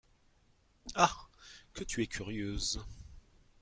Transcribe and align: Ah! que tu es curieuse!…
Ah! 0.95 1.29
que 1.73 1.83
tu 1.83 2.01
es 2.01 2.07
curieuse!… 2.07 2.79